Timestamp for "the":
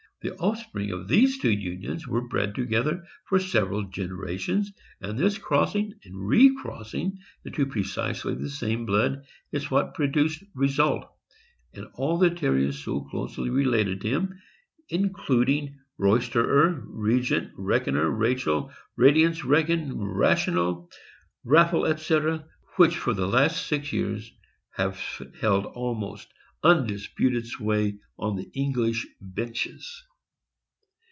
0.23-0.35, 8.35-8.47, 12.19-12.29, 23.15-23.27, 28.35-28.51